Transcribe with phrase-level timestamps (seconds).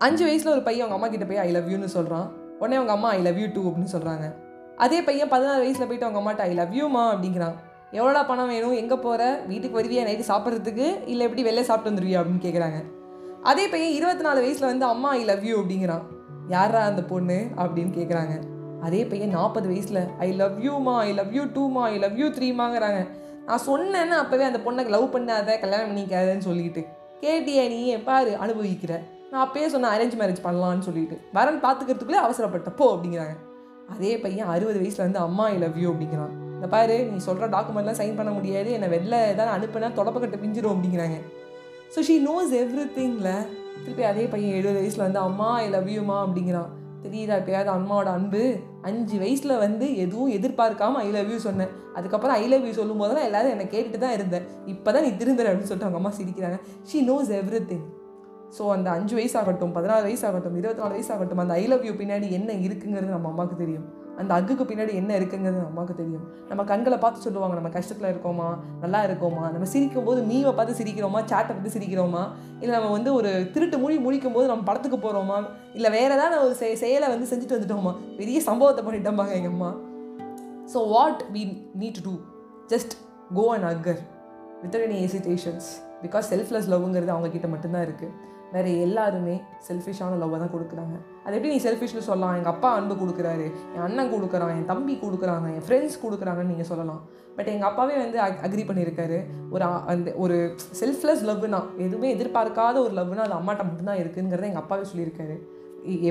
[0.00, 2.28] அஞ்சு வயசில் ஒரு பையன் அவங்க அம்மா கிட்ட போய் ஐ லவ் யூன்னு சொல்கிறான்
[2.58, 4.26] உடனே அவங்க அம்மா ஐ லவ் யூ டூ அப்படின்னு சொல்கிறாங்க
[4.76, 7.56] அதே பையன் பதினாறு வயசில் போயிட்டு அவங்க அம்மாட்ட ஐ லவ் யூமா அப்படிங்கிறான்.
[7.92, 8.72] எவ்வளோடா பணம் வேணும்?
[8.72, 10.04] எங்கே போகிற வீட்டுக்கு வருவியா?
[10.08, 10.86] நைட்டு சாப்பிட்றதுக்கு?
[11.06, 12.20] இல்லை எப்படி வெளில சாப்பிட்டு வந்துருவியா?
[12.20, 12.78] அப்படின்னு கேட்குறாங்க
[13.42, 16.02] அதே பையன் இருபத்தி நாலு வயசில் வந்து அம்மா ஐ லவ் யூ அப்படிங்கிறான்.
[16.48, 17.38] யாரா அந்த பொண்ணு?
[17.56, 18.34] அப்படின்னு கேட்குறாங்க
[18.80, 23.00] அதே பையன் நாற்பது வயசில் ஐ லவ் யூமா ஐ லவ் யூ டூமா ஐ லவ் யூ த்ரீமாங்கிறாங்க
[23.46, 26.84] நான் சொன்னேன்னு அப்போவே அந்த பொண்ணை லவ் பண்ணாத கல்யாணம் பண்ணிக்காதன்னு சொல்லிட்டு
[27.20, 27.96] கேட்டியா நீ?
[27.96, 28.94] பாரு அனுபவிக்கிற.
[29.32, 31.16] நான் அப்பயே சொன்னேன் அரேஞ்ச் மேரேஜ் பண்ணலான்னு சொல்லிட்டு.
[31.36, 33.34] வரன் பார்த்துக்கிறதுக்குள்ளே அவசரப்பட்டப்போ அப்படிங்கிறாங்க.
[33.94, 36.32] அதே பையன் அறுபது வயசில் வந்து அம்மா ஐ லவ் யூ அப்படிங்கிறான்.
[36.56, 41.18] இந்த பாரு நீ சொல்கிற டாக்குமெண்ட்லாம் சைன் பண்ண முடியாது என்னை வெளில ஏதாவது அனுப்புனா தொடப்பக்கட்டை பிஞ்சிரும் அப்படிங்கிறாங்க.
[41.94, 43.32] ஸோ ஷீ நோஸ் எவ்ரி திங்கில்
[43.84, 46.72] திருப்பி அதே பையன் எழுபது வயசில் வந்து அம்மா ஐ லவ் யூமா அப்படிங்கிறான்.
[47.04, 48.42] தெரியுதா எப்பயாவது அம்மாவோட அன்பு?
[48.88, 51.72] அஞ்சு வயசில் வந்து எதுவும் எதிர்பார்க்காம ஐ லவ் யூ சொன்னேன்.
[51.98, 54.44] அதுக்கப்புறம் ஐ லவ் யூ சொல்லும் போதெல்லாம் எல்லாரும் என்னை கேட்டுட்டு தான் இருந்தேன்.
[54.74, 56.58] இப்போ தான் நீ திருந்துற அப்படின்னு சொல்லிட்டு அவங்க அம்மா சிரிக்கிறாங்க.
[56.90, 57.86] She knows everything
[58.56, 61.92] so அந்த அஞ்சு வயசு ஆகட்டும் பதினாறு வயசு ஆகட்டும் இருபத்தி நாலு வயசாகட்டும் அந்த ஐ லவ் யூ
[62.00, 63.84] பின்னாடி என்ன இருக்குங்கிறது நம்ம அம்மாவுக்கு தெரியும்.
[64.20, 66.24] அந்த அக்குக்கு பின்னாடி என்ன இருக்குங்கிறது நம்ம அம்மாவுக்கு தெரியும்.
[66.48, 68.48] நம்ம கண்களை பார்த்து சொல்லுவாங்க நம்ம கஷ்டத்தில் இருக்கோமா
[68.82, 72.22] நல்லா இருக்கோமா நம்ம சிரிக்கும் போது மீவை பார்த்து சிரிக்கிறோமா சாட்டை பார்த்து சிரிக்கிறோமா
[72.60, 75.38] இல்லை நம்ம வந்து ஒரு திருட்டு மொழி முழிக்கும் போது நம்ம படத்துக்கு போகிறோமா
[75.78, 79.70] இல்லை வேறு ஏதாவது ஒரு செ செயலை வந்து செஞ்சுட்டு வந்துட்டோமா பெரிய சம்பவத்தை பண்ணிட்டோம்பாங்க எங்கள் அம்மா.
[80.74, 81.44] So what we
[81.82, 82.16] need to do
[82.74, 82.96] just
[83.38, 84.02] go and occur
[84.62, 85.68] without any hesitations
[86.02, 88.12] because selfless லவ்ங்கிறது அவங்க கிட்ட மட்டும்தான் இருக்குது
[88.54, 89.34] வேறு எல்லாருமே
[89.68, 90.96] செல்ஃபிஷான லவ்வை தான் கொடுக்குறாங்க.
[91.24, 92.34] அது எப்படி நீ செல்ஃபிஷ்னு சொல்லலாம்?
[92.38, 97.00] எங்கள் அப்பா அன்பு கொடுக்குறாரு என் அண்ணன் கொடுக்குறான் என் தம்பி கொடுக்குறாங்க என் ஃப்ரெண்ட்ஸ் கொடுக்குறாங்கன்னு நீங்கள் சொல்லலாம்.
[97.36, 99.18] பட் எங்கள் அப்பாவே வந்து அக்ரி பண்ணியிருக்காரு.
[99.54, 100.36] ஒரு அந்த ஒரு
[100.80, 105.36] செல்ஃப்லெஸ் லவ்னா எதுவுமே எதிர்பார்க்காத ஒரு லவ்னா அது அம்மாட்ட மட்டும்தான் இருக்குங்கிறத எங்கள் அப்பாவே சொல்லியிருக்காரு.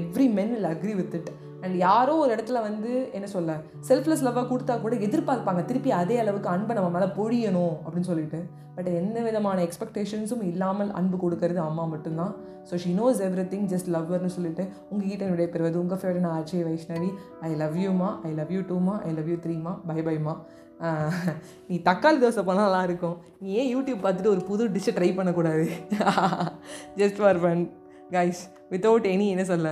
[0.00, 1.30] Every men will agree with it
[1.64, 3.54] and யாரோ ஒரு இடத்துல வந்து என்ன சொல்ல
[3.88, 5.60] செல்ஃப்லெஸ் லவ்வாக கொடுத்தா கூட எதிர்பார்ப்பாங்க.
[5.70, 8.40] திருப்பி அதே அளவுக்கு அன்பை நம்ம மேலே பொழியணும் அப்படின்னு சொல்லிட்டு.
[8.76, 12.34] பட் எந்த விதமான எக்ஸ்பெக்டேஷன்ஸும் இல்லாமல் அன்பு கொடுக்கறது அம்மா மட்டும்தான்.
[12.68, 13.22] So she knows
[13.54, 17.10] everything just லவ்வர்னு சொல்லிட்டு உங்ககிட்ட என்னுடைய பெறுவது உங்கள் ஃபேவரட் நான் அஜய் வைஷ்ணவி.
[17.48, 20.36] ஐ லவ் யூமா ஐ லவ் யூ டூமா ஐ லவ் யூ த்ரீமா பை பைமா
[21.68, 23.16] நீ தக்காளி தோசை பண்ணால் நல்லா இருக்கும்.
[23.42, 25.66] நீ ஏன் யூடியூப் பார்த்துட்டு ஒரு புது டிஷ்ஷை ட்ரை பண்ணக்கூடாது?
[27.00, 27.64] Just for fun
[28.10, 29.68] guys without any என்ன சொல்ல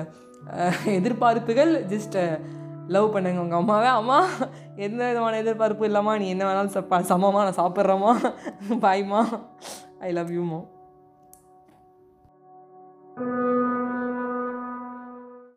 [0.99, 2.19] எதிர்பார்ப்புகள் ஜஸ்ட்
[2.89, 3.87] லவ் பண்ணுங்க உங்கள் அம்மாவே.
[4.01, 4.19] அம்மா
[4.77, 8.13] எந்த விதமான எதிர்பார்ப்பு இல்லாமல் நீ என்ன வேணாலும் சப்பா சமமாக நான் சாப்பிட்றேம்மா.
[8.85, 9.23] பாய்மா
[10.07, 10.61] ஐ லவ் யூமா